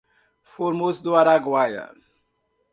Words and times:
Formoso 0.41 1.03
do 1.03 1.15
Araguaia 1.15 1.93